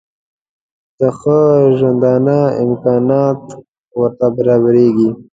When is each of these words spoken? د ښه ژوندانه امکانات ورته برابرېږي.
د 0.99 1.01
ښه 1.17 1.39
ژوندانه 1.77 2.39
امکانات 2.63 3.41
ورته 3.99 4.25
برابرېږي. 4.35 5.09